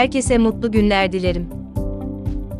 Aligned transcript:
Herkese 0.00 0.38
mutlu 0.38 0.72
günler 0.72 1.12
dilerim. 1.12 1.46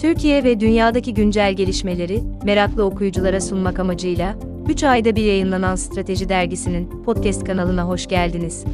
Türkiye 0.00 0.44
ve 0.44 0.60
dünyadaki 0.60 1.14
güncel 1.14 1.54
gelişmeleri 1.54 2.22
meraklı 2.44 2.84
okuyuculara 2.84 3.40
sunmak 3.40 3.78
amacıyla 3.78 4.36
3 4.68 4.84
ayda 4.84 5.16
bir 5.16 5.24
yayınlanan 5.24 5.76
Strateji 5.76 6.28
Dergisi'nin 6.28 7.02
podcast 7.04 7.44
kanalına 7.44 7.84
hoş 7.84 8.06
geldiniz. 8.06 8.64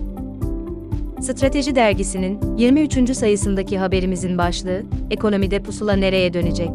Strateji 1.21 1.75
Dergisi'nin 1.75 2.57
23. 2.57 3.17
sayısındaki 3.17 3.79
haberimizin 3.79 4.39
başlığı 4.39 4.83
Ekonomide 5.11 5.63
pusula 5.63 5.93
nereye 5.93 6.35
dönecek? 6.35 6.71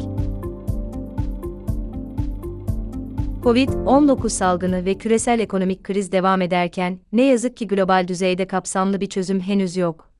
Covid-19 3.42 4.28
salgını 4.28 4.84
ve 4.84 4.94
küresel 4.94 5.40
ekonomik 5.40 5.84
kriz 5.84 6.12
devam 6.12 6.42
ederken 6.42 6.98
ne 7.12 7.22
yazık 7.22 7.56
ki 7.56 7.66
global 7.66 8.08
düzeyde 8.08 8.46
kapsamlı 8.46 9.00
bir 9.00 9.08
çözüm 9.08 9.40
henüz 9.40 9.76
yok. 9.76 10.11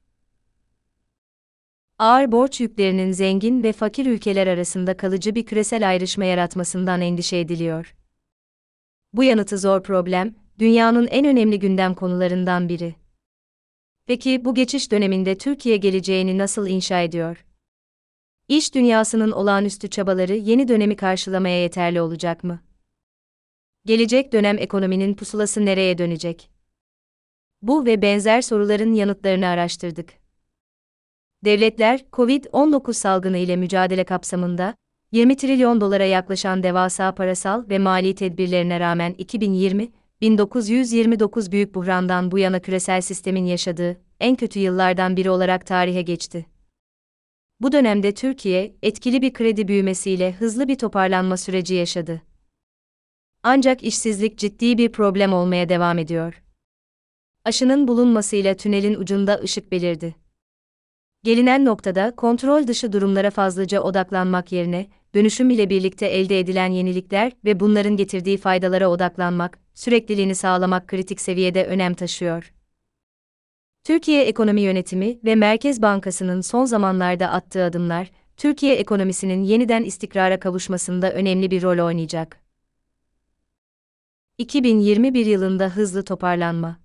Ağır 2.02 2.32
borç 2.32 2.60
yüklerinin 2.60 3.12
zengin 3.12 3.62
ve 3.62 3.72
fakir 3.72 4.06
ülkeler 4.06 4.46
arasında 4.46 4.96
kalıcı 4.96 5.34
bir 5.34 5.46
küresel 5.46 5.88
ayrışma 5.88 6.24
yaratmasından 6.24 7.00
endişe 7.00 7.36
ediliyor. 7.36 7.94
Bu 9.12 9.24
yanıtı 9.24 9.58
zor 9.58 9.82
problem, 9.82 10.34
dünyanın 10.58 11.06
en 11.06 11.26
önemli 11.26 11.58
gündem 11.58 11.94
konularından 11.94 12.68
biri. 12.68 12.94
Peki 14.06 14.44
bu 14.44 14.54
geçiş 14.54 14.92
döneminde 14.92 15.38
Türkiye 15.38 15.76
geleceğini 15.76 16.38
nasıl 16.38 16.66
inşa 16.66 17.00
ediyor? 17.00 17.44
İş 18.48 18.74
dünyasının 18.74 19.32
olağanüstü 19.32 19.90
çabaları 19.90 20.34
yeni 20.34 20.68
dönemi 20.68 20.96
karşılamaya 20.96 21.62
yeterli 21.62 22.00
olacak 22.00 22.44
mı? 22.44 22.60
Gelecek 23.86 24.32
dönem 24.32 24.58
ekonominin 24.58 25.14
pusulası 25.14 25.64
nereye 25.64 25.98
dönecek? 25.98 26.50
Bu 27.62 27.86
ve 27.86 28.02
benzer 28.02 28.42
soruların 28.42 28.94
yanıtlarını 28.94 29.46
araştırdık. 29.46 30.21
Devletler, 31.44 32.04
COVID-19 32.12 32.92
salgını 32.92 33.38
ile 33.38 33.56
mücadele 33.56 34.04
kapsamında 34.04 34.74
20 35.12 35.36
trilyon 35.36 35.80
dolara 35.80 36.04
yaklaşan 36.04 36.62
devasa 36.62 37.14
parasal 37.14 37.68
ve 37.68 37.78
mali 37.78 38.14
tedbirlerine 38.14 38.80
rağmen 38.80 39.14
2020 39.18 39.92
1929 40.20 41.52
büyük 41.52 41.74
buhrandan 41.74 42.30
bu 42.30 42.38
yana 42.38 42.60
küresel 42.60 43.00
sistemin 43.00 43.44
yaşadığı 43.44 44.00
en 44.20 44.36
kötü 44.36 44.58
yıllardan 44.58 45.16
biri 45.16 45.30
olarak 45.30 45.66
tarihe 45.66 46.02
geçti. 46.02 46.46
Bu 47.60 47.72
dönemde 47.72 48.14
Türkiye, 48.14 48.76
etkili 48.82 49.22
bir 49.22 49.32
kredi 49.32 49.68
büyümesiyle 49.68 50.32
hızlı 50.32 50.68
bir 50.68 50.78
toparlanma 50.78 51.36
süreci 51.36 51.74
yaşadı. 51.74 52.22
Ancak 53.42 53.82
işsizlik 53.82 54.38
ciddi 54.38 54.78
bir 54.78 54.92
problem 54.92 55.32
olmaya 55.32 55.68
devam 55.68 55.98
ediyor. 55.98 56.42
Aşının 57.44 57.88
bulunmasıyla 57.88 58.54
tünelin 58.54 58.94
ucunda 58.94 59.40
ışık 59.42 59.72
belirdi. 59.72 60.21
Gelinen 61.24 61.64
noktada 61.64 62.16
kontrol 62.16 62.66
dışı 62.66 62.92
durumlara 62.92 63.30
fazlaca 63.30 63.80
odaklanmak 63.80 64.52
yerine, 64.52 64.86
dönüşüm 65.14 65.50
ile 65.50 65.70
birlikte 65.70 66.06
elde 66.06 66.40
edilen 66.40 66.72
yenilikler 66.72 67.32
ve 67.44 67.60
bunların 67.60 67.96
getirdiği 67.96 68.36
faydalara 68.36 68.88
odaklanmak, 68.88 69.58
sürekliliğini 69.74 70.34
sağlamak 70.34 70.88
kritik 70.88 71.20
seviyede 71.20 71.66
önem 71.66 71.94
taşıyor. 71.94 72.54
Türkiye 73.84 74.24
Ekonomi 74.24 74.60
Yönetimi 74.60 75.18
ve 75.24 75.34
Merkez 75.34 75.82
Bankası'nın 75.82 76.40
son 76.40 76.64
zamanlarda 76.64 77.30
attığı 77.30 77.64
adımlar, 77.64 78.10
Türkiye 78.36 78.74
ekonomisinin 78.74 79.42
yeniden 79.42 79.84
istikrara 79.84 80.40
kavuşmasında 80.40 81.12
önemli 81.12 81.50
bir 81.50 81.62
rol 81.62 81.86
oynayacak. 81.86 82.40
2021 84.38 85.26
yılında 85.26 85.68
hızlı 85.68 86.04
toparlanma 86.04 86.81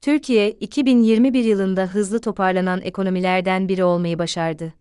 Türkiye, 0.00 0.50
2021 0.50 1.44
yılında 1.44 1.86
hızlı 1.86 2.20
toparlanan 2.20 2.80
ekonomilerden 2.82 3.68
biri 3.68 3.84
olmayı 3.84 4.18
başardı. 4.18 4.74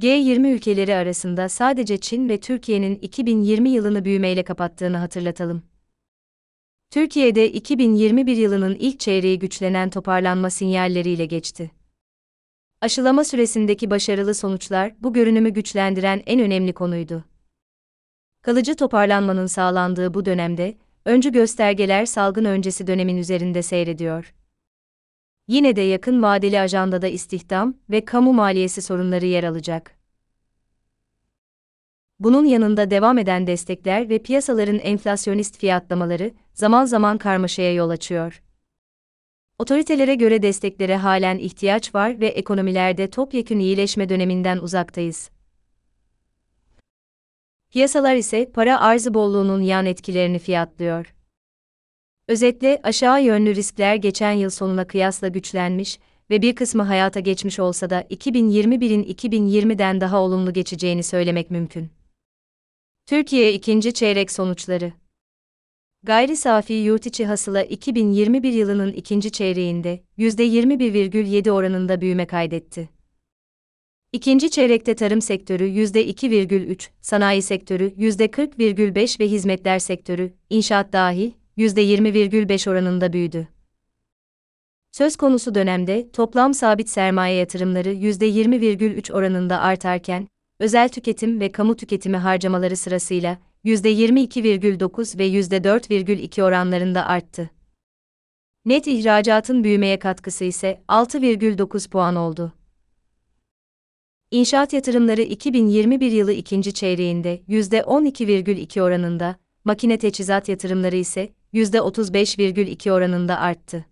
G20 0.00 0.48
ülkeleri 0.48 0.94
arasında 0.94 1.48
sadece 1.48 1.98
Çin 2.00 2.28
ve 2.28 2.40
Türkiye'nin 2.40 2.94
2020 2.94 3.70
yılını 3.70 4.04
büyümeyle 4.04 4.42
kapattığını 4.42 4.96
hatırlatalım. 4.96 5.62
Türkiye'de 6.90 7.52
2021 7.52 8.36
yılının 8.36 8.74
ilk 8.74 9.00
çeyreği 9.00 9.38
güçlenen 9.38 9.90
toparlanma 9.90 10.50
sinyalleriyle 10.50 11.26
geçti. 11.26 11.70
Aşılama 12.80 13.24
süresindeki 13.24 13.90
başarılı 13.90 14.34
sonuçlar 14.34 14.94
bu 15.00 15.12
görünümü 15.12 15.50
güçlendiren 15.50 16.22
en 16.26 16.40
önemli 16.40 16.72
konuydu. 16.72 17.24
Kalıcı 18.42 18.76
toparlanmanın 18.76 19.46
sağlandığı 19.46 20.14
bu 20.14 20.24
dönemde 20.24 20.76
öncü 21.06 21.32
göstergeler 21.32 22.06
salgın 22.06 22.44
öncesi 22.44 22.86
dönemin 22.86 23.16
üzerinde 23.16 23.62
seyrediyor. 23.62 24.34
Yine 25.48 25.76
de 25.76 25.80
yakın 25.80 26.22
vadeli 26.22 26.60
ajandada 26.60 27.08
istihdam 27.08 27.74
ve 27.90 28.04
kamu 28.04 28.32
maliyesi 28.32 28.82
sorunları 28.82 29.26
yer 29.26 29.44
alacak. 29.44 29.96
Bunun 32.18 32.44
yanında 32.44 32.90
devam 32.90 33.18
eden 33.18 33.46
destekler 33.46 34.08
ve 34.08 34.22
piyasaların 34.22 34.78
enflasyonist 34.78 35.58
fiyatlamaları 35.58 36.30
zaman 36.54 36.84
zaman 36.84 37.18
karmaşaya 37.18 37.72
yol 37.74 37.90
açıyor. 37.90 38.42
Otoritelere 39.58 40.14
göre 40.14 40.42
desteklere 40.42 40.96
halen 40.96 41.38
ihtiyaç 41.38 41.94
var 41.94 42.20
ve 42.20 42.26
ekonomilerde 42.26 43.10
topyekün 43.10 43.58
iyileşme 43.58 44.08
döneminden 44.08 44.58
uzaktayız. 44.58 45.30
Piyasalar 47.76 48.16
ise 48.16 48.50
para 48.54 48.80
arzı 48.80 49.14
bolluğunun 49.14 49.60
yan 49.60 49.86
etkilerini 49.86 50.38
fiyatlıyor. 50.38 51.14
Özetle 52.28 52.80
aşağı 52.82 53.22
yönlü 53.22 53.54
riskler 53.54 53.96
geçen 53.96 54.32
yıl 54.32 54.50
sonuna 54.50 54.86
kıyasla 54.86 55.28
güçlenmiş 55.28 55.98
ve 56.30 56.42
bir 56.42 56.54
kısmı 56.54 56.82
hayata 56.82 57.20
geçmiş 57.20 57.60
olsa 57.60 57.90
da 57.90 58.02
2021'in 58.02 59.04
2020'den 59.04 60.00
daha 60.00 60.22
olumlu 60.22 60.52
geçeceğini 60.52 61.02
söylemek 61.02 61.50
mümkün. 61.50 61.90
Türkiye 63.06 63.52
ikinci 63.52 63.94
çeyrek 63.94 64.30
sonuçları 64.30 64.92
Gayri 66.02 66.36
safi 66.36 66.72
yurt 66.72 67.06
içi 67.06 67.26
hasıla 67.26 67.62
2021 67.62 68.52
yılının 68.52 68.92
ikinci 68.92 69.30
çeyreğinde 69.30 70.02
%21,7 70.18 71.50
oranında 71.50 72.00
büyüme 72.00 72.26
kaydetti. 72.26 72.95
İkinci 74.16 74.50
çeyrekte 74.50 74.94
tarım 74.94 75.20
sektörü 75.20 75.64
%2,3, 75.64 76.88
sanayi 77.00 77.42
sektörü 77.42 77.88
%40,5 77.88 79.20
ve 79.20 79.28
hizmetler 79.28 79.78
sektörü, 79.78 80.32
inşaat 80.50 80.92
dahil, 80.92 81.32
%20,5 81.56 82.70
oranında 82.70 83.12
büyüdü. 83.12 83.48
Söz 84.92 85.16
konusu 85.16 85.54
dönemde 85.54 86.10
toplam 86.12 86.54
sabit 86.54 86.88
sermaye 86.88 87.36
yatırımları 87.36 87.92
%20,3 87.92 89.12
oranında 89.12 89.60
artarken, 89.60 90.28
özel 90.58 90.88
tüketim 90.88 91.40
ve 91.40 91.52
kamu 91.52 91.76
tüketimi 91.76 92.16
harcamaları 92.16 92.76
sırasıyla 92.76 93.38
%22,9 93.64 95.18
ve 95.18 95.28
%4,2 95.28 96.42
oranlarında 96.42 97.06
arttı. 97.06 97.50
Net 98.64 98.86
ihracatın 98.86 99.64
büyümeye 99.64 99.98
katkısı 99.98 100.44
ise 100.44 100.82
6,9 100.88 101.90
puan 101.90 102.16
oldu. 102.16 102.52
İnşaat 104.30 104.72
yatırımları 104.72 105.22
2021 105.22 106.12
yılı 106.12 106.32
ikinci 106.32 106.74
çeyreğinde 106.74 107.42
%12,2 107.48 108.82
oranında, 108.82 109.36
makine 109.64 109.98
teçhizat 109.98 110.48
yatırımları 110.48 110.96
ise 110.96 111.32
%35,2 111.54 112.90
oranında 112.90 113.38
arttı. 113.38 113.84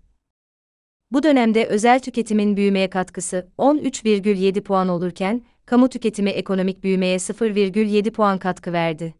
Bu 1.10 1.22
dönemde 1.22 1.66
özel 1.66 2.00
tüketimin 2.00 2.56
büyümeye 2.56 2.90
katkısı 2.90 3.48
13,7 3.58 4.60
puan 4.60 4.88
olurken, 4.88 5.42
kamu 5.66 5.88
tüketimi 5.88 6.30
ekonomik 6.30 6.84
büyümeye 6.84 7.16
0,7 7.16 8.10
puan 8.10 8.38
katkı 8.38 8.72
verdi. 8.72 9.14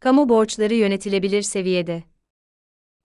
Kamu 0.00 0.28
borçları 0.28 0.74
yönetilebilir 0.74 1.42
seviyede. 1.42 2.02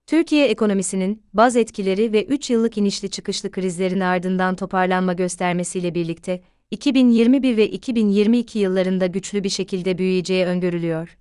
Türkiye 0.07 0.47
ekonomisinin 0.47 1.23
baz 1.33 1.55
etkileri 1.55 2.13
ve 2.13 2.25
3 2.25 2.49
yıllık 2.49 2.77
inişli 2.77 3.09
çıkışlı 3.09 3.51
krizlerin 3.51 3.99
ardından 3.99 4.55
toparlanma 4.55 5.13
göstermesiyle 5.13 5.95
birlikte 5.95 6.41
2021 6.71 7.57
ve 7.57 7.67
2022 7.67 8.59
yıllarında 8.59 9.07
güçlü 9.07 9.43
bir 9.43 9.49
şekilde 9.49 9.97
büyüyeceği 9.97 10.45
öngörülüyor. 10.45 11.17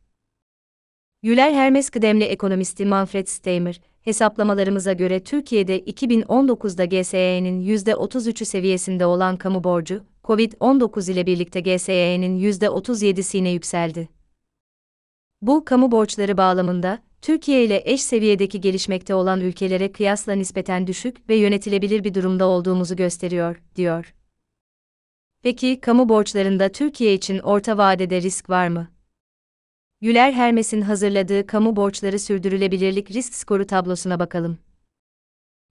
Yüler 1.23 1.53
Hermes 1.53 1.91
kıdemli 1.91 2.25
ekonomisti 2.25 2.87
Manfred 2.87 3.27
Steimer, 3.27 3.81
hesaplamalarımıza 4.03 4.93
göre 4.93 5.25
Türkiye'de 5.25 5.81
2019'da 5.81 6.85
GSE'nin 6.85 7.77
%33'ü 7.77 8.45
seviyesinde 8.45 9.07
olan 9.07 9.37
kamu 9.37 9.65
borcu, 9.65 10.03
COVID-19 10.25 11.13
ile 11.13 11.27
birlikte 11.27 11.61
GSE'nin 11.61 12.41
%37'sine 12.41 13.49
yükseldi. 13.49 14.09
Bu, 15.43 15.65
kamu 15.65 15.91
borçları 15.91 16.37
bağlamında, 16.37 17.03
Türkiye 17.23 17.65
ile 17.65 17.83
eş 17.85 18.03
seviyedeki 18.03 18.61
gelişmekte 18.61 19.15
olan 19.15 19.41
ülkelere 19.41 19.93
kıyasla 19.93 20.33
nispeten 20.33 20.87
düşük 20.87 21.29
ve 21.29 21.37
yönetilebilir 21.37 22.05
bir 22.05 22.15
durumda 22.15 22.47
olduğumuzu 22.47 22.97
gösteriyor, 22.97 23.63
diyor. 23.77 24.15
Peki, 25.43 25.81
kamu 25.81 26.09
borçlarında 26.09 26.69
Türkiye 26.69 27.15
için 27.15 27.39
orta 27.39 27.79
vadede 27.79 28.23
risk 28.23 28.51
var 28.51 28.69
mı? 28.69 28.89
Yüler 30.01 30.33
Hermes'in 30.33 30.81
hazırladığı 30.81 31.47
kamu 31.47 31.77
borçları 31.77 32.19
sürdürülebilirlik 32.19 33.11
risk 33.11 33.35
skoru 33.35 33.67
tablosuna 33.67 34.21
bakalım. 34.21 34.59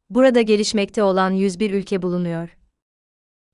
Burada 0.10 0.42
gelişmekte 0.42 1.04
olan 1.04 1.32
101 1.32 1.72
ülke 1.72 2.02
bulunuyor. 2.02 2.58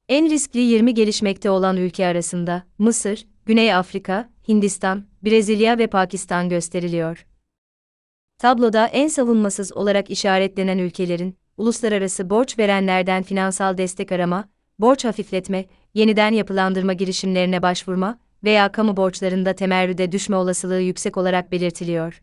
En 0.10 0.30
riskli 0.30 0.60
20 0.60 0.94
gelişmekte 0.94 1.50
olan 1.50 1.77
ülke 1.77 2.06
arasında 2.06 2.63
Mısır, 2.77 3.27
Güney 3.45 3.74
Afrika, 3.74 4.30
Hindistan, 4.48 5.06
Brezilya 5.24 5.77
ve 5.77 5.88
Pakistan 5.88 6.50
gösteriliyor. 6.50 7.25
Tabloda 8.38 8.88
en 8.88 9.07
savunmasız 9.07 9.74
olarak 9.74 10.10
işaretlenen 10.10 10.77
ülkelerin, 10.77 11.38
uluslararası 11.57 12.30
borç 12.30 12.60
verenlerden 12.60 13.24
finansal 13.24 13.77
destek 13.77 14.12
arama, 14.12 14.50
borç 14.80 15.06
hafifletme, 15.06 15.65
yeniden 15.94 16.34
yapılandırma 16.34 16.94
girişimlerine 16.94 17.62
başvurma 17.62 18.19
veya 18.44 18.72
kamu 18.72 18.98
borçlarında 18.98 19.54
temerrüde 19.54 20.12
düşme 20.12 20.36
olasılığı 20.36 20.81
yüksek 20.81 21.18
olarak 21.18 21.51
belirtiliyor. 21.51 22.22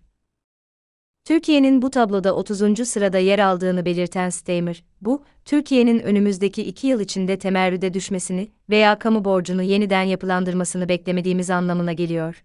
Türkiye'nin 1.25 1.83
bu 1.83 1.91
tabloda 1.91 2.35
30. 2.37 2.89
sırada 2.89 3.19
yer 3.19 3.39
aldığını 3.39 3.85
belirten 3.85 4.31
Steymer, 4.31 4.85
bu, 5.01 5.25
Türkiye'nin 5.45 5.99
önümüzdeki 5.99 6.63
iki 6.63 6.87
yıl 6.87 7.01
içinde 7.01 7.39
temerrüde 7.39 7.95
düşmesini 7.95 8.51
veya 8.71 8.99
kamu 8.99 9.25
borcunu 9.25 9.63
yeniden 9.63 10.03
yapılandırmasını 10.03 10.89
beklemediğimiz 10.89 11.51
anlamına 11.51 11.93
geliyor. 11.93 12.45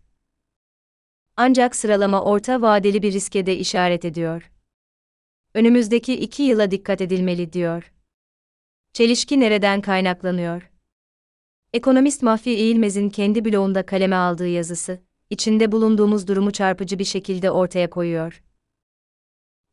Ancak 1.37 1.75
sıralama 1.75 2.23
orta 2.23 2.61
vadeli 2.61 3.01
bir 3.01 3.13
riske 3.13 3.45
de 3.45 3.57
işaret 3.57 4.05
ediyor. 4.05 4.51
Önümüzdeki 5.53 6.13
iki 6.13 6.43
yıla 6.43 6.71
dikkat 6.71 7.01
edilmeli 7.01 7.53
diyor. 7.53 7.91
Çelişki 8.93 9.39
nereden 9.39 9.81
kaynaklanıyor? 9.81 10.74
Ekonomist 11.75 12.23
Mahfi 12.23 12.51
İlmez'in 12.51 13.09
kendi 13.09 13.45
bloğunda 13.45 13.85
kaleme 13.85 14.15
aldığı 14.15 14.47
yazısı, 14.47 14.99
içinde 15.29 15.71
bulunduğumuz 15.71 16.27
durumu 16.27 16.51
çarpıcı 16.51 16.99
bir 16.99 17.03
şekilde 17.03 17.51
ortaya 17.51 17.89
koyuyor. 17.89 18.43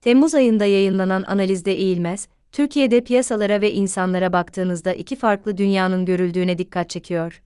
Temmuz 0.00 0.34
ayında 0.34 0.64
yayınlanan 0.64 1.22
analizde 1.22 1.72
eğilmez, 1.72 2.28
Türkiye'de 2.52 3.04
piyasalara 3.04 3.60
ve 3.60 3.72
insanlara 3.72 4.32
baktığınızda 4.32 4.92
iki 4.94 5.16
farklı 5.16 5.56
dünyanın 5.56 6.04
görüldüğüne 6.04 6.58
dikkat 6.58 6.90
çekiyor. 6.90 7.42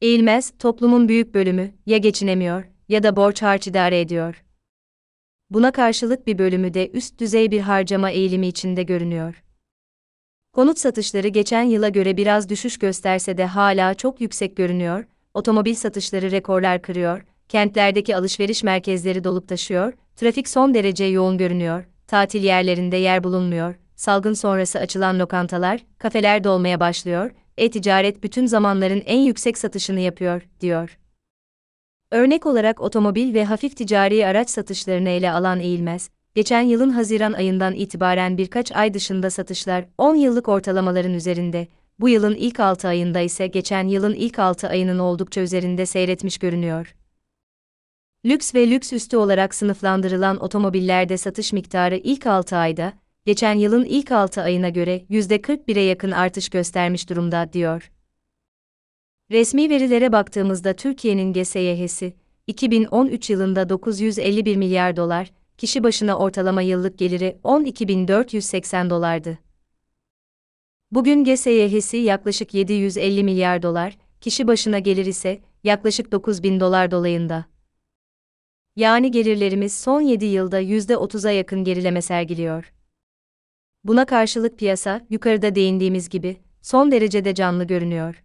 Eğilmez, 0.00 0.52
toplumun 0.58 1.08
büyük 1.08 1.34
bölümü 1.34 1.74
ya 1.86 1.98
geçinemiyor 1.98 2.64
ya 2.88 3.02
da 3.02 3.16
borç 3.16 3.42
harç 3.42 3.66
idare 3.66 4.00
ediyor. 4.00 4.44
Buna 5.50 5.72
karşılık 5.72 6.26
bir 6.26 6.38
bölümü 6.38 6.74
de 6.74 6.90
üst 6.90 7.20
düzey 7.20 7.50
bir 7.50 7.60
harcama 7.60 8.10
eğilimi 8.10 8.46
içinde 8.46 8.82
görünüyor. 8.82 9.43
Konut 10.54 10.78
satışları 10.78 11.28
geçen 11.28 11.62
yıla 11.62 11.88
göre 11.88 12.16
biraz 12.16 12.48
düşüş 12.48 12.78
gösterse 12.78 13.38
de 13.38 13.46
hala 13.46 13.94
çok 13.94 14.20
yüksek 14.20 14.56
görünüyor, 14.56 15.04
otomobil 15.34 15.74
satışları 15.74 16.30
rekorlar 16.30 16.82
kırıyor, 16.82 17.24
kentlerdeki 17.48 18.16
alışveriş 18.16 18.62
merkezleri 18.62 19.24
dolup 19.24 19.48
taşıyor, 19.48 19.92
trafik 20.16 20.48
son 20.48 20.74
derece 20.74 21.04
yoğun 21.04 21.38
görünüyor, 21.38 21.84
tatil 22.06 22.44
yerlerinde 22.44 22.96
yer 22.96 23.24
bulunmuyor, 23.24 23.74
salgın 23.96 24.32
sonrası 24.32 24.78
açılan 24.78 25.18
lokantalar, 25.18 25.80
kafeler 25.98 26.44
dolmaya 26.44 26.80
başlıyor, 26.80 27.30
e-ticaret 27.58 28.22
bütün 28.22 28.46
zamanların 28.46 29.02
en 29.06 29.18
yüksek 29.18 29.58
satışını 29.58 30.00
yapıyor, 30.00 30.42
diyor. 30.60 30.98
Örnek 32.10 32.46
olarak 32.46 32.80
otomobil 32.80 33.34
ve 33.34 33.44
hafif 33.44 33.76
ticari 33.76 34.26
araç 34.26 34.50
satışlarını 34.50 35.08
ele 35.08 35.32
alan 35.32 35.60
Eğilmez, 35.60 36.10
geçen 36.34 36.62
yılın 36.62 36.90
Haziran 36.90 37.32
ayından 37.32 37.74
itibaren 37.74 38.38
birkaç 38.38 38.72
ay 38.72 38.94
dışında 38.94 39.30
satışlar 39.30 39.84
10 39.98 40.14
yıllık 40.14 40.48
ortalamaların 40.48 41.14
üzerinde, 41.14 41.68
bu 42.00 42.08
yılın 42.08 42.34
ilk 42.34 42.60
6 42.60 42.88
ayında 42.88 43.20
ise 43.20 43.46
geçen 43.46 43.88
yılın 43.88 44.14
ilk 44.14 44.38
6 44.38 44.68
ayının 44.68 44.98
oldukça 44.98 45.40
üzerinde 45.40 45.86
seyretmiş 45.86 46.38
görünüyor. 46.38 46.96
Lüks 48.24 48.54
ve 48.54 48.70
lüks 48.70 48.92
üstü 48.92 49.16
olarak 49.16 49.54
sınıflandırılan 49.54 50.42
otomobillerde 50.42 51.16
satış 51.16 51.52
miktarı 51.52 51.96
ilk 51.96 52.26
6 52.26 52.56
ayda, 52.56 52.92
geçen 53.26 53.54
yılın 53.54 53.84
ilk 53.84 54.12
6 54.12 54.42
ayına 54.42 54.68
göre 54.68 55.04
%41'e 55.10 55.82
yakın 55.82 56.10
artış 56.10 56.48
göstermiş 56.48 57.10
durumda, 57.10 57.52
diyor. 57.52 57.90
Resmi 59.30 59.70
verilere 59.70 60.12
baktığımızda 60.12 60.72
Türkiye'nin 60.72 61.32
GSYH'si, 61.32 62.14
2013 62.46 63.30
yılında 63.30 63.68
951 63.68 64.56
milyar 64.56 64.96
dolar, 64.96 65.30
kişi 65.58 65.82
başına 65.82 66.18
ortalama 66.18 66.62
yıllık 66.62 66.98
geliri 66.98 67.38
12.480 67.44 68.90
dolardı. 68.90 69.38
Bugün 70.90 71.24
GSYH'si 71.24 71.96
yaklaşık 71.96 72.54
750 72.54 73.24
milyar 73.24 73.62
dolar, 73.62 73.98
kişi 74.20 74.46
başına 74.46 74.78
gelir 74.78 75.06
ise 75.06 75.40
yaklaşık 75.64 76.12
9000 76.12 76.60
dolar 76.60 76.90
dolayında. 76.90 77.44
Yani 78.76 79.10
gelirlerimiz 79.10 79.74
son 79.74 80.00
7 80.00 80.24
yılda 80.24 80.62
%30'a 80.62 81.30
yakın 81.30 81.64
gerileme 81.64 82.02
sergiliyor. 82.02 82.72
Buna 83.84 84.04
karşılık 84.04 84.58
piyasa, 84.58 85.06
yukarıda 85.10 85.54
değindiğimiz 85.54 86.08
gibi, 86.08 86.36
son 86.62 86.92
derecede 86.92 87.34
canlı 87.34 87.64
görünüyor. 87.64 88.24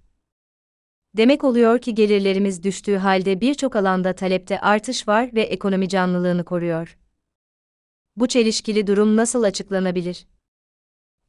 Demek 1.18 1.44
oluyor 1.44 1.80
ki 1.80 1.96
gelirlerimiz 1.96 2.64
düştüğü 2.64 2.96
halde 2.96 3.42
birçok 3.42 3.76
alanda 3.76 4.14
talepte 4.14 4.60
artış 4.60 5.08
var 5.08 5.30
ve 5.34 5.42
ekonomi 5.42 5.90
canlılığını 5.90 6.46
koruyor. 6.46 6.98
Bu 8.20 8.28
çelişkili 8.28 8.88
durum 8.88 9.16
nasıl 9.16 9.44
açıklanabilir? 9.44 10.26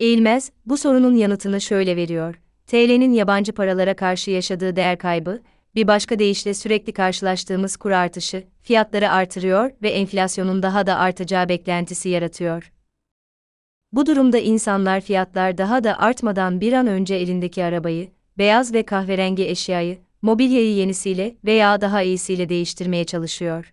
Eğilmez, 0.00 0.52
bu 0.66 0.76
sorunun 0.76 1.14
yanıtını 1.14 1.60
şöyle 1.60 1.96
veriyor. 1.96 2.40
TL'nin 2.66 3.12
yabancı 3.12 3.52
paralara 3.52 3.96
karşı 3.96 4.30
yaşadığı 4.30 4.76
değer 4.76 4.98
kaybı, 4.98 5.42
bir 5.74 5.86
başka 5.86 6.18
deyişle 6.18 6.54
sürekli 6.54 6.92
karşılaştığımız 6.92 7.76
kur 7.76 7.90
artışı, 7.90 8.44
fiyatları 8.62 9.10
artırıyor 9.10 9.70
ve 9.82 9.90
enflasyonun 9.90 10.62
daha 10.62 10.86
da 10.86 10.96
artacağı 10.96 11.48
beklentisi 11.48 12.08
yaratıyor. 12.08 12.72
Bu 13.92 14.06
durumda 14.06 14.38
insanlar 14.38 15.00
fiyatlar 15.00 15.58
daha 15.58 15.84
da 15.84 15.98
artmadan 15.98 16.60
bir 16.60 16.72
an 16.72 16.86
önce 16.86 17.14
elindeki 17.14 17.64
arabayı, 17.64 18.08
beyaz 18.38 18.74
ve 18.74 18.82
kahverengi 18.82 19.48
eşyayı, 19.48 19.98
mobilyayı 20.22 20.74
yenisiyle 20.74 21.36
veya 21.44 21.80
daha 21.80 22.02
iyisiyle 22.02 22.48
değiştirmeye 22.48 23.04
çalışıyor. 23.04 23.72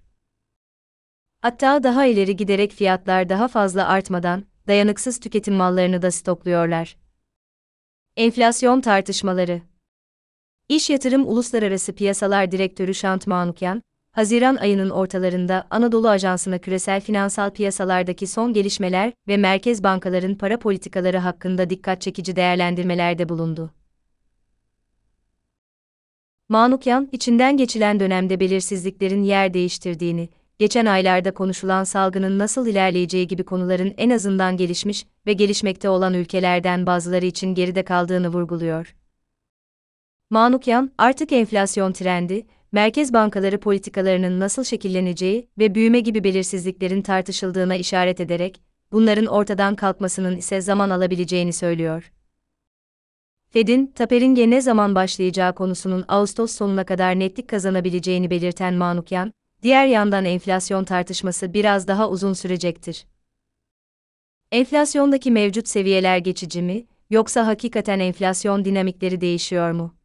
Hatta 1.42 1.84
daha 1.84 2.06
ileri 2.06 2.36
giderek 2.36 2.72
fiyatlar 2.72 3.30
daha 3.30 3.48
fazla 3.48 3.88
artmadan, 3.88 4.44
dayanıksız 4.68 5.20
tüketim 5.20 5.54
mallarını 5.54 6.02
da 6.02 6.12
stokluyorlar. 6.12 6.98
Enflasyon 8.16 8.82
tartışmaları 8.82 9.62
İş 10.70 10.90
Yatırım 10.90 11.28
Uluslararası 11.28 11.96
Piyasalar 11.96 12.52
Direktörü 12.52 12.94
Şant 12.94 13.28
Manukyan, 13.28 13.82
Haziran 14.12 14.56
ayının 14.56 14.90
ortalarında 14.90 15.68
Anadolu 15.70 16.10
Ajansı'na 16.10 16.58
küresel 16.58 17.02
finansal 17.02 17.50
piyasalardaki 17.50 18.28
son 18.28 18.54
gelişmeler 18.54 19.14
ve 19.28 19.38
merkez 19.38 19.84
bankaların 19.84 20.36
para 20.36 20.60
politikaları 20.60 21.18
hakkında 21.18 21.70
dikkat 21.70 22.02
çekici 22.02 22.36
değerlendirmelerde 22.36 23.30
bulundu. 23.30 23.72
Manukyan, 26.50 27.10
içinden 27.12 27.58
geçilen 27.58 28.00
dönemde 28.00 28.40
belirsizliklerin 28.40 29.24
yer 29.24 29.54
değiştirdiğini, 29.54 30.30
geçen 30.60 30.86
aylarda 30.86 31.34
konuşulan 31.34 31.84
salgının 31.84 32.40
nasıl 32.40 32.68
ilerleyeceği 32.68 33.28
gibi 33.28 33.44
konuların 33.44 33.94
en 33.98 34.10
azından 34.10 34.58
gelişmiş 34.58 35.06
ve 35.26 35.34
gelişmekte 35.34 35.90
olan 35.90 36.14
ülkelerden 36.14 36.86
bazıları 36.86 37.26
için 37.26 37.56
geride 37.56 37.84
kaldığını 37.84 38.30
vurguluyor. 38.30 38.96
Manukyan, 40.30 40.92
artık 40.98 41.32
enflasyon 41.32 41.92
trendi, 41.92 42.46
merkez 42.72 43.14
bankaları 43.14 43.60
politikalarının 43.60 44.40
nasıl 44.40 44.64
şekilleneceği 44.64 45.50
ve 45.58 45.76
büyüme 45.76 46.00
gibi 46.00 46.24
belirsizliklerin 46.24 47.02
tartışıldığına 47.02 47.76
işaret 47.76 48.20
ederek, 48.20 48.62
bunların 48.92 49.26
ortadan 49.26 49.76
kalkmasının 49.76 50.38
ise 50.38 50.62
zaman 50.62 50.90
alabileceğini 50.90 51.54
söylüyor. 51.54 52.12
Fed'in, 53.50 53.88
tapering'e 53.88 54.50
ne 54.50 54.62
zaman 54.62 54.96
başlayacağı 54.96 55.56
konusunun 55.56 56.06
Ağustos 56.08 56.52
sonuna 56.52 56.86
kadar 56.86 57.20
netlik 57.20 57.48
kazanabileceğini 57.48 58.30
belirten 58.30 58.74
Manukyan, 58.74 59.34
diğer 59.64 59.86
yandan 59.86 60.26
enflasyon 60.26 60.84
tartışması 60.84 61.54
biraz 61.54 61.88
daha 61.88 62.10
uzun 62.10 62.34
sürecektir. 62.34 63.06
Enflasyondaki 64.52 65.32
mevcut 65.32 65.68
seviyeler 65.68 66.18
geçici 66.18 66.62
mi, 66.62 66.86
yoksa 67.10 67.48
hakikaten 67.48 68.00
enflasyon 68.00 68.66
dinamikleri 68.66 69.22
değişiyor 69.22 69.72
mu? 69.72 69.96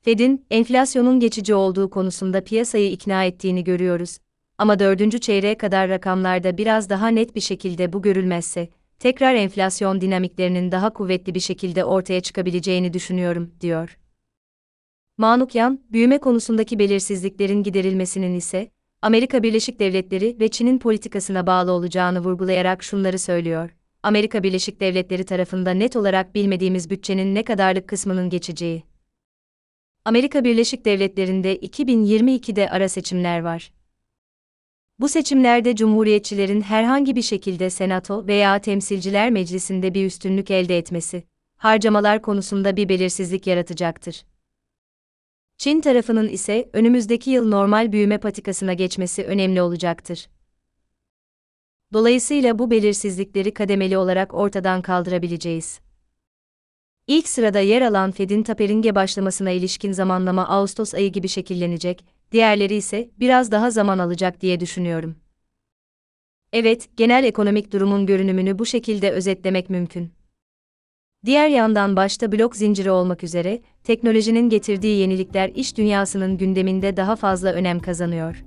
Fed'in 0.00 0.46
enflasyonun 0.50 1.20
geçici 1.20 1.54
olduğu 1.54 1.90
konusunda 1.90 2.44
piyasayı 2.44 2.90
ikna 2.90 3.24
ettiğini 3.24 3.64
görüyoruz. 3.64 4.18
Ama 4.58 4.78
dördüncü 4.78 5.20
çeyreğe 5.20 5.56
kadar 5.56 5.88
rakamlarda 5.88 6.58
biraz 6.58 6.90
daha 6.90 7.08
net 7.08 7.34
bir 7.34 7.40
şekilde 7.40 7.92
bu 7.92 8.02
görülmezse, 8.02 8.68
tekrar 8.98 9.34
enflasyon 9.34 10.00
dinamiklerinin 10.00 10.72
daha 10.72 10.92
kuvvetli 10.92 11.34
bir 11.34 11.40
şekilde 11.40 11.84
ortaya 11.84 12.20
çıkabileceğini 12.20 12.92
düşünüyorum, 12.92 13.50
diyor. 13.60 13.98
Manukyan, 15.18 15.80
büyüme 15.92 16.18
konusundaki 16.18 16.78
belirsizliklerin 16.78 17.62
giderilmesinin 17.62 18.34
ise, 18.34 18.70
Amerika 19.02 19.42
Birleşik 19.42 19.80
Devletleri 19.80 20.36
ve 20.40 20.48
Çin'in 20.48 20.78
politikasına 20.78 21.46
bağlı 21.46 21.72
olacağını 21.72 22.20
vurgulayarak 22.20 22.82
şunları 22.82 23.18
söylüyor. 23.18 23.76
Amerika 24.02 24.42
Birleşik 24.42 24.80
Devletleri 24.80 25.24
tarafında 25.24 25.70
net 25.70 25.96
olarak 25.96 26.34
bilmediğimiz 26.34 26.90
bütçenin 26.90 27.34
ne 27.34 27.44
kadarlık 27.44 27.88
kısmının 27.88 28.30
geçeceği. 28.30 28.82
Amerika 30.04 30.44
Birleşik 30.44 30.84
Devletleri'nde 30.84 31.56
2022'de 31.56 32.70
ara 32.70 32.88
seçimler 32.88 33.40
var. 33.40 33.72
Bu 34.98 35.08
seçimlerde 35.08 35.76
cumhuriyetçilerin 35.76 36.60
herhangi 36.60 37.16
bir 37.16 37.22
şekilde 37.22 37.70
Senato 37.70 38.26
veya 38.26 38.58
Temsilciler 38.58 39.30
Meclisi'nde 39.30 39.94
bir 39.94 40.06
üstünlük 40.06 40.50
elde 40.50 40.78
etmesi, 40.78 41.24
harcamalar 41.56 42.22
konusunda 42.22 42.76
bir 42.76 42.88
belirsizlik 42.88 43.46
yaratacaktır. 43.46 44.24
Çin 45.62 45.80
tarafının 45.80 46.28
ise 46.28 46.70
önümüzdeki 46.72 47.30
yıl 47.30 47.48
normal 47.48 47.92
büyüme 47.92 48.18
patikasına 48.18 48.72
geçmesi 48.72 49.24
önemli 49.24 49.62
olacaktır. 49.62 50.28
Dolayısıyla 51.92 52.58
bu 52.58 52.70
belirsizlikleri 52.70 53.54
kademeli 53.54 53.98
olarak 53.98 54.34
ortadan 54.34 54.82
kaldırabileceğiz. 54.82 55.80
İlk 57.06 57.28
sırada 57.28 57.60
yer 57.60 57.82
alan 57.82 58.10
Fed'in 58.10 58.42
taperinge 58.42 58.94
başlamasına 58.94 59.50
ilişkin 59.50 59.92
zamanlama 59.92 60.48
Ağustos 60.48 60.94
ayı 60.94 61.12
gibi 61.12 61.28
şekillenecek, 61.28 62.04
diğerleri 62.32 62.74
ise 62.74 63.10
biraz 63.20 63.50
daha 63.50 63.70
zaman 63.70 63.98
alacak 63.98 64.40
diye 64.40 64.60
düşünüyorum. 64.60 65.16
Evet, 66.52 66.88
genel 66.96 67.24
ekonomik 67.24 67.72
durumun 67.72 68.06
görünümünü 68.06 68.58
bu 68.58 68.66
şekilde 68.66 69.10
özetlemek 69.10 69.70
mümkün. 69.70 70.21
Diğer 71.26 71.48
yandan 71.48 71.96
başta 71.96 72.32
blok 72.32 72.56
zinciri 72.56 72.90
olmak 72.90 73.24
üzere, 73.24 73.60
teknolojinin 73.84 74.48
getirdiği 74.48 74.98
yenilikler 74.98 75.48
iş 75.54 75.76
dünyasının 75.76 76.36
gündeminde 76.36 76.96
daha 76.96 77.16
fazla 77.16 77.52
önem 77.52 77.80
kazanıyor. 77.80 78.44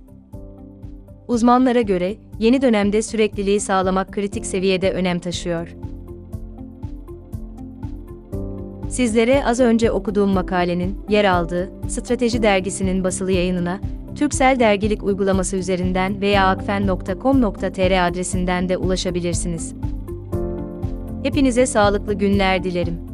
Uzmanlara 1.27 1.81
göre, 1.81 2.15
yeni 2.39 2.61
dönemde 2.61 3.01
sürekliliği 3.01 3.59
sağlamak 3.59 4.13
kritik 4.13 4.45
seviyede 4.45 4.91
önem 4.91 5.19
taşıyor. 5.19 5.75
Sizlere 8.89 9.45
az 9.45 9.59
önce 9.59 9.91
okuduğum 9.91 10.29
makalenin 10.29 10.97
yer 11.09 11.25
aldığı 11.25 11.71
Strateji 11.87 12.43
dergisinin 12.43 13.03
basılı 13.03 13.31
yayınına 13.31 13.79
Türksel 14.15 14.59
Dergilik 14.59 15.03
uygulaması 15.03 15.57
üzerinden 15.57 16.21
veya 16.21 16.47
akfen.com.tr 16.47 18.07
adresinden 18.07 18.69
de 18.69 18.77
ulaşabilirsiniz. 18.77 19.73
Hepinize 21.25 21.65
sağlıklı 21.65 22.13
günler 22.13 22.63
dilerim. 22.63 23.04